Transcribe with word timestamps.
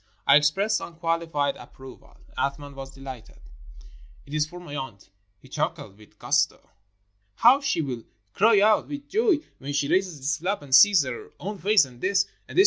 I 0.25 0.35
expressed 0.35 0.81
unqualified 0.81 1.57
ap 1.57 1.75
proval. 1.77 2.17
Athman 2.35 2.73
was 2.73 2.89
delighted. 2.89 3.37
"It 4.25 4.33
is 4.33 4.47
for 4.47 4.59
my 4.59 4.75
aunt," 4.75 5.11
he 5.37 5.47
chuckled 5.47 5.95
with 5.99 6.17
gusto. 6.17 6.71
"How 7.35 7.61
she 7.61 7.83
will 7.83 8.03
cry 8.33 8.59
out 8.61 8.87
with 8.87 9.07
joy 9.07 9.37
when 9.59 9.73
she 9.73 9.87
raises 9.87 10.17
this 10.17 10.39
flap 10.39 10.63
and 10.63 10.73
sees 10.73 11.03
her 11.03 11.29
own 11.39 11.59
face. 11.59 11.85
And 11.85 12.01
this! 12.01 12.25
and 12.47 12.57
this! 12.57 12.59